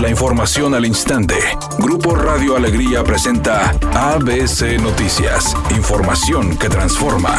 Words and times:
La 0.00 0.08
información 0.08 0.76
al 0.76 0.86
instante. 0.86 1.34
Grupo 1.80 2.14
Radio 2.14 2.54
Alegría 2.54 3.02
presenta 3.02 3.70
ABC 3.94 4.80
Noticias. 4.80 5.56
Información 5.76 6.56
que 6.56 6.68
transforma. 6.68 7.34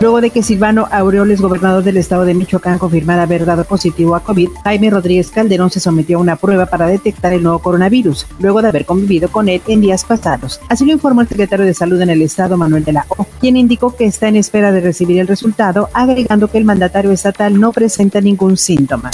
Luego 0.00 0.22
de 0.22 0.30
que 0.30 0.42
Silvano 0.42 0.88
Aureoles, 0.90 1.42
gobernador 1.42 1.84
del 1.84 1.98
estado 1.98 2.24
de 2.24 2.32
Michoacán, 2.32 2.78
confirmara 2.78 3.24
haber 3.24 3.44
dado 3.44 3.64
positivo 3.64 4.16
a 4.16 4.20
COVID, 4.20 4.48
Jaime 4.64 4.88
Rodríguez 4.88 5.30
Calderón 5.30 5.70
se 5.70 5.80
sometió 5.80 6.16
a 6.16 6.22
una 6.22 6.36
prueba 6.36 6.64
para 6.64 6.86
detectar 6.86 7.34
el 7.34 7.42
nuevo 7.42 7.58
coronavirus, 7.58 8.26
luego 8.38 8.62
de 8.62 8.68
haber 8.68 8.86
convivido 8.86 9.28
con 9.28 9.50
él 9.50 9.60
en 9.66 9.82
días 9.82 10.06
pasados. 10.06 10.62
Así 10.70 10.86
lo 10.86 10.92
informó 10.92 11.20
el 11.20 11.28
secretario 11.28 11.66
de 11.66 11.74
Salud 11.74 12.00
en 12.00 12.08
el 12.08 12.22
estado, 12.22 12.56
Manuel 12.56 12.86
de 12.86 12.94
la 12.94 13.04
O, 13.08 13.26
quien 13.38 13.58
indicó 13.58 13.94
que 13.94 14.06
está 14.06 14.28
en 14.28 14.36
espera 14.36 14.72
de 14.72 14.80
recibir 14.80 15.20
el 15.20 15.28
resultado, 15.28 15.90
agregando 15.92 16.48
que 16.48 16.56
el 16.56 16.64
mandatario 16.64 17.10
estatal 17.10 17.60
no 17.60 17.70
presenta 17.70 18.22
ningún 18.22 18.56
síntoma. 18.56 19.10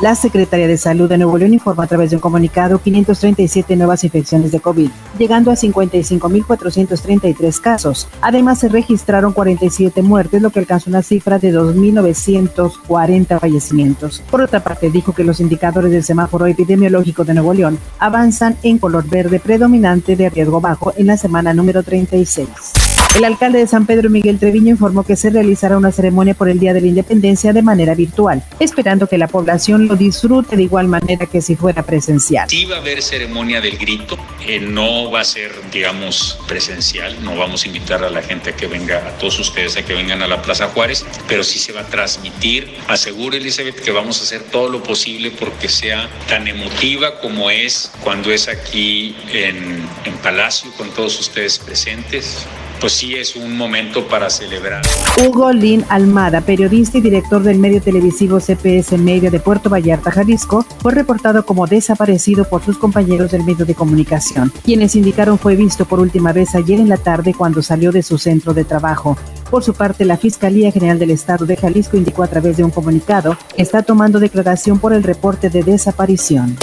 La 0.00 0.14
Secretaría 0.14 0.66
de 0.66 0.78
Salud 0.78 1.10
de 1.10 1.18
Nuevo 1.18 1.36
León 1.36 1.52
informó 1.52 1.82
a 1.82 1.86
través 1.86 2.08
de 2.08 2.16
un 2.16 2.22
comunicado 2.22 2.80
537 2.80 3.76
nuevas 3.76 4.02
infecciones 4.02 4.50
de 4.50 4.58
COVID, 4.58 4.88
llegando 5.18 5.50
a 5.50 5.56
55.433 5.56 7.60
casos. 7.60 8.08
Además, 8.22 8.60
se 8.60 8.70
registraron 8.70 9.34
47 9.34 10.00
muertes, 10.00 10.40
lo 10.40 10.48
que 10.48 10.60
alcanzó 10.60 10.88
una 10.88 11.02
cifra 11.02 11.38
de 11.38 11.52
2.940 11.52 13.40
fallecimientos. 13.40 14.22
Por 14.30 14.40
otra 14.40 14.64
parte, 14.64 14.90
dijo 14.90 15.12
que 15.12 15.22
los 15.22 15.38
indicadores 15.38 15.92
del 15.92 16.02
semáforo 16.02 16.46
epidemiológico 16.46 17.24
de 17.24 17.34
Nuevo 17.34 17.52
León 17.52 17.78
avanzan 17.98 18.56
en 18.62 18.78
color 18.78 19.06
verde 19.06 19.38
predominante 19.38 20.16
de 20.16 20.30
riesgo 20.30 20.62
bajo 20.62 20.94
en 20.96 21.08
la 21.08 21.18
semana 21.18 21.52
número 21.52 21.82
36. 21.82 22.48
El 23.16 23.24
alcalde 23.24 23.58
de 23.58 23.66
San 23.66 23.86
Pedro 23.86 24.08
Miguel 24.08 24.38
Treviño 24.38 24.70
informó 24.70 25.02
que 25.02 25.16
se 25.16 25.30
realizará 25.30 25.76
una 25.76 25.90
ceremonia 25.90 26.32
por 26.34 26.48
el 26.48 26.60
Día 26.60 26.72
de 26.72 26.80
la 26.80 26.86
Independencia 26.86 27.52
de 27.52 27.60
manera 27.60 27.94
virtual, 27.94 28.42
esperando 28.60 29.08
que 29.08 29.18
la 29.18 29.26
población 29.26 29.88
lo 29.88 29.96
disfrute 29.96 30.56
de 30.56 30.62
igual 30.62 30.86
manera 30.86 31.26
que 31.26 31.42
si 31.42 31.56
fuera 31.56 31.82
presencial. 31.82 32.48
Sí 32.48 32.66
va 32.66 32.76
a 32.76 32.78
haber 32.78 33.02
ceremonia 33.02 33.60
del 33.60 33.78
grito, 33.78 34.16
eh, 34.46 34.60
no 34.60 35.10
va 35.10 35.20
a 35.20 35.24
ser, 35.24 35.50
digamos, 35.72 36.38
presencial, 36.46 37.22
no 37.24 37.36
vamos 37.36 37.64
a 37.64 37.66
invitar 37.66 38.04
a 38.04 38.10
la 38.10 38.22
gente 38.22 38.50
a 38.50 38.56
que 38.56 38.68
venga, 38.68 38.98
a 38.98 39.18
todos 39.18 39.40
ustedes 39.40 39.76
a 39.76 39.84
que 39.84 39.92
vengan 39.92 40.22
a 40.22 40.28
la 40.28 40.40
Plaza 40.40 40.68
Juárez, 40.68 41.04
pero 41.26 41.42
sí 41.42 41.58
se 41.58 41.72
va 41.72 41.80
a 41.80 41.86
transmitir. 41.86 42.68
Aseguro, 42.86 43.36
Elizabeth, 43.36 43.80
que 43.80 43.90
vamos 43.90 44.20
a 44.20 44.22
hacer 44.22 44.42
todo 44.44 44.68
lo 44.68 44.84
posible 44.84 45.32
porque 45.32 45.68
sea 45.68 46.08
tan 46.28 46.46
emotiva 46.46 47.20
como 47.20 47.50
es 47.50 47.90
cuando 48.04 48.30
es 48.30 48.46
aquí 48.46 49.16
en, 49.32 49.82
en 50.04 50.14
Palacio 50.22 50.70
con 50.78 50.88
todos 50.90 51.18
ustedes 51.18 51.58
presentes 51.58 52.46
pues 52.80 52.94
sí 52.94 53.14
es 53.14 53.36
un 53.36 53.56
momento 53.56 54.08
para 54.08 54.30
celebrar. 54.30 54.82
Hugo 55.18 55.52
Lin 55.52 55.84
Almada, 55.88 56.40
periodista 56.40 56.98
y 56.98 57.00
director 57.02 57.42
del 57.42 57.58
medio 57.58 57.80
televisivo 57.82 58.40
CPS 58.40 58.98
Media 58.98 59.30
de 59.30 59.38
Puerto 59.38 59.68
Vallarta, 59.68 60.10
Jalisco, 60.10 60.64
fue 60.80 60.92
reportado 60.92 61.44
como 61.44 61.66
desaparecido 61.66 62.44
por 62.48 62.64
sus 62.64 62.78
compañeros 62.78 63.30
del 63.30 63.44
medio 63.44 63.66
de 63.66 63.74
comunicación, 63.74 64.52
quienes 64.64 64.96
indicaron 64.96 65.38
fue 65.38 65.56
visto 65.56 65.84
por 65.84 66.00
última 66.00 66.32
vez 66.32 66.54
ayer 66.54 66.80
en 66.80 66.88
la 66.88 66.96
tarde 66.96 67.34
cuando 67.34 67.62
salió 67.62 67.92
de 67.92 68.02
su 68.02 68.18
centro 68.18 68.54
de 68.54 68.64
trabajo. 68.64 69.16
Por 69.50 69.64
su 69.64 69.74
parte, 69.74 70.04
la 70.04 70.16
Fiscalía 70.16 70.70
General 70.70 70.98
del 70.98 71.10
Estado 71.10 71.44
de 71.44 71.56
Jalisco 71.56 71.96
indicó 71.96 72.22
a 72.22 72.28
través 72.28 72.56
de 72.56 72.62
un 72.62 72.70
comunicado 72.70 73.36
que 73.56 73.62
está 73.62 73.82
tomando 73.82 74.20
declaración 74.20 74.78
por 74.78 74.92
el 74.92 75.02
reporte 75.02 75.50
de 75.50 75.64
desaparición. 75.64 76.56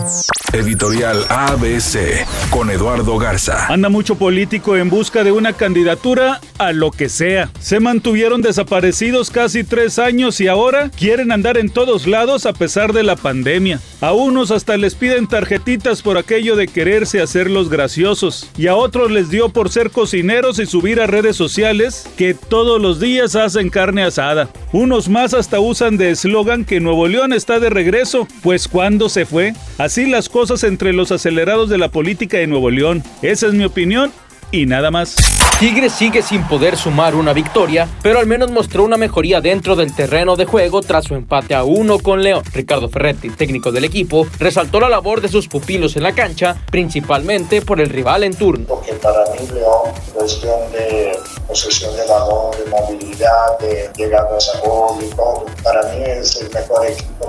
Editorial 0.54 1.26
ABC 1.28 2.26
con 2.50 2.70
Eduardo 2.70 3.18
Garza. 3.18 3.68
Anda 3.68 3.90
mucho 3.90 4.16
político 4.16 4.78
en 4.78 4.90
busca 4.90 5.26
de 5.26 5.34
una 5.34 5.52
candidatura 5.52 6.40
a 6.58 6.74
lo 6.74 6.92
que 6.92 7.10
sea. 7.10 7.50
Se 7.60 7.80
mantuvieron 7.80 8.42
desaparecidos 8.42 9.30
casi 9.30 9.64
tres 9.64 10.00
años 10.00 10.40
y 10.42 10.48
ahora 10.48 10.90
quieren 10.90 11.32
andar 11.32 11.58
en 11.58 11.70
todos 11.70 12.08
lados 12.08 12.46
a 12.46 12.54
pesar 12.54 12.94
de 12.94 13.04
la 13.04 13.16
pandemia. 13.16 13.80
A 14.02 14.14
unos 14.14 14.52
hasta 14.52 14.78
les 14.78 14.96
piden 14.96 15.28
tarjetitas 15.28 16.02
por 16.02 16.18
aquello 16.18 16.56
de 16.56 16.68
quererse 16.68 17.22
hacerlos 17.22 17.70
graciosos 17.70 18.50
y 18.58 18.68
a 18.68 18.76
otros 18.76 19.12
les 19.12 19.30
dio 19.30 19.50
por 19.50 19.70
ser 19.70 19.92
cocineros 19.92 20.60
y 20.60 20.66
subir 20.66 21.02
a 21.02 21.08
redes 21.08 21.36
sociales 21.36 22.08
que 22.18 22.34
todos 22.34 22.82
los 22.82 23.00
días 23.00 23.36
hacen 23.36 23.70
carne 23.70 24.04
asada. 24.04 24.50
Unos 24.72 25.10
más 25.10 25.34
hasta 25.34 25.60
usan 25.60 25.98
de 25.98 26.12
eslogan 26.12 26.66
que 26.66 26.80
Nuevo 26.80 27.08
León 27.08 27.34
está 27.34 27.60
de 27.60 27.70
regreso, 27.70 28.28
pues 28.44 28.68
cuando 28.68 29.10
se 29.10 29.26
fue. 29.26 29.54
Así 29.78 30.06
las 30.06 30.30
cosas 30.30 30.64
entre 30.64 30.94
los 30.94 31.12
acelerados 31.12 31.70
de 31.70 31.78
la 31.78 31.90
política 31.90 32.38
de 32.38 32.48
Nuevo 32.48 32.70
León. 32.70 33.04
Esa 33.22 33.48
es 33.48 33.54
mi 33.54 33.66
opinión 33.66 34.12
y 34.52 34.66
nada 34.66 34.92
más. 34.92 35.16
Tigres 35.60 35.94
sigue 35.94 36.22
sin 36.22 36.48
poder 36.48 36.78
sumar 36.78 37.16
una 37.16 37.34
victoria, 37.34 37.88
pero 38.04 38.20
al 38.20 38.28
menos 38.28 38.52
mostró 38.52 38.84
una 38.84 38.96
mejoría 38.96 39.42
dentro 39.42 39.76
del 39.76 39.96
terreno 39.96 40.36
de 40.36 40.46
juego 40.46 40.82
tras 40.82 41.06
su 41.06 41.16
empate 41.16 41.56
a 41.56 41.64
uno 41.64 41.98
con 41.98 42.22
León. 42.22 42.44
Ricardo 42.54 42.90
Ferretti, 42.90 43.32
técnico 43.32 43.72
del 43.72 43.86
equipo, 43.86 44.28
resaltó 44.38 44.80
la 44.80 44.88
labor 44.88 45.20
de 45.20 45.30
sus 45.30 45.48
pupilos 45.48 45.96
en 45.96 46.04
la 46.04 46.14
cancha, 46.14 46.56
principalmente 46.70 47.64
por 47.64 47.82
el 47.82 47.90
rival 47.90 48.24
en 48.24 48.36
turno. 48.36 48.66
Porque 48.68 48.94
para 48.94 49.24
mí 49.32 49.48
León, 49.52 49.92
cuestión 50.14 50.72
de 50.74 51.18
posesión 51.48 51.96
de 51.96 52.06
balón, 52.06 52.52
de 52.52 52.70
movilidad, 52.70 53.58
de 53.60 53.90
llegadas 53.98 54.52
a 54.54 54.60
gol 54.60 55.04
y 55.04 55.10
todo, 55.16 55.46
para 55.64 55.82
mí 55.94 56.04
es 56.06 56.40
el 56.40 56.52
mejor 56.52 56.86
equipo. 56.86 57.28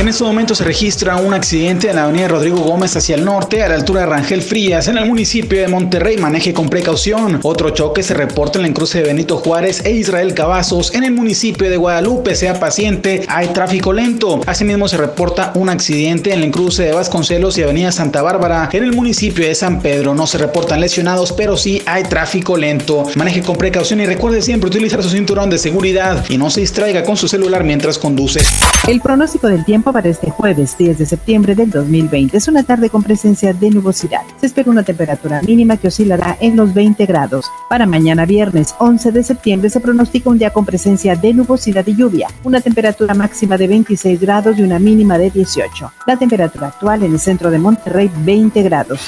En 0.00 0.08
este 0.08 0.24
momento 0.24 0.54
se 0.54 0.64
registra 0.64 1.16
un 1.16 1.34
accidente 1.34 1.90
en 1.90 1.96
la 1.96 2.04
avenida 2.04 2.26
Rodrigo 2.26 2.56
Gómez 2.56 2.96
hacia 2.96 3.16
el 3.16 3.24
norte, 3.24 3.62
a 3.62 3.68
la 3.68 3.74
altura 3.74 4.00
de 4.00 4.06
Rangel 4.06 4.40
Frías, 4.40 4.88
en 4.88 4.96
el 4.96 5.04
municipio 5.04 5.60
de 5.60 5.68
Monterrey. 5.68 6.16
Maneje 6.16 6.54
con 6.54 6.70
precaución. 6.70 7.38
Otro 7.42 7.68
choque 7.68 8.02
se 8.02 8.14
reporta 8.14 8.58
en 8.58 8.66
la 8.66 8.72
cruce 8.72 9.02
de 9.02 9.04
Benito 9.04 9.36
Juárez 9.36 9.84
e 9.84 9.90
Israel 9.90 10.32
Cavazos, 10.32 10.94
en 10.94 11.04
el 11.04 11.12
municipio 11.12 11.68
de 11.68 11.76
Guadalupe. 11.76 12.34
Sea 12.34 12.58
paciente, 12.58 13.26
hay 13.28 13.48
tráfico 13.48 13.92
lento. 13.92 14.40
Asimismo, 14.46 14.88
se 14.88 14.96
reporta 14.96 15.52
un 15.54 15.68
accidente 15.68 16.32
en 16.32 16.44
el 16.44 16.50
cruce 16.50 16.84
de 16.84 16.92
Vasconcelos 16.92 17.58
y 17.58 17.62
avenida 17.62 17.92
Santa 17.92 18.22
Bárbara, 18.22 18.70
en 18.72 18.84
el 18.84 18.94
municipio 18.94 19.46
de 19.46 19.54
San 19.54 19.82
Pedro. 19.82 20.14
No 20.14 20.26
se 20.26 20.38
reportan 20.38 20.80
lesionados, 20.80 21.32
pero 21.34 21.58
sí 21.58 21.82
hay 21.84 22.04
tráfico 22.04 22.56
lento. 22.56 23.04
Maneje 23.16 23.42
con 23.42 23.58
precaución 23.58 24.00
y 24.00 24.06
recuerde 24.06 24.40
siempre 24.40 24.70
utilizar 24.70 25.02
su 25.02 25.10
cinturón 25.10 25.50
de 25.50 25.58
seguridad 25.58 26.24
y 26.30 26.38
no 26.38 26.48
se 26.48 26.62
distraiga 26.62 27.04
con 27.04 27.18
su 27.18 27.28
celular 27.28 27.64
mientras 27.64 27.98
conduce. 27.98 28.40
El 28.88 29.02
pronóstico 29.02 29.48
del 29.48 29.59
tiempo 29.64 29.92
para 29.92 30.08
este 30.08 30.30
jueves 30.30 30.76
10 30.78 30.98
de 30.98 31.06
septiembre 31.06 31.54
del 31.54 31.70
2020 31.70 32.36
es 32.36 32.48
una 32.48 32.62
tarde 32.62 32.90
con 32.90 33.02
presencia 33.02 33.52
de 33.52 33.70
nubosidad. 33.70 34.22
Se 34.40 34.46
espera 34.46 34.70
una 34.70 34.82
temperatura 34.82 35.42
mínima 35.42 35.76
que 35.76 35.88
oscilará 35.88 36.36
en 36.40 36.56
los 36.56 36.72
20 36.74 37.04
grados. 37.06 37.50
Para 37.68 37.86
mañana 37.86 38.26
viernes 38.26 38.74
11 38.78 39.12
de 39.12 39.22
septiembre 39.22 39.70
se 39.70 39.80
pronostica 39.80 40.30
un 40.30 40.38
día 40.38 40.50
con 40.50 40.64
presencia 40.64 41.16
de 41.16 41.34
nubosidad 41.34 41.86
y 41.86 41.96
lluvia, 41.96 42.28
una 42.44 42.60
temperatura 42.60 43.14
máxima 43.14 43.56
de 43.56 43.68
26 43.68 44.20
grados 44.20 44.58
y 44.58 44.62
una 44.62 44.78
mínima 44.78 45.18
de 45.18 45.30
18. 45.30 45.92
La 46.06 46.16
temperatura 46.16 46.68
actual 46.68 47.02
en 47.02 47.12
el 47.12 47.20
centro 47.20 47.50
de 47.50 47.58
Monterrey 47.58 48.10
20 48.24 48.62
grados. 48.62 49.00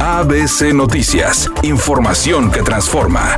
ABC 0.00 0.72
Noticias, 0.72 1.50
información 1.62 2.50
que 2.50 2.62
transforma. 2.62 3.36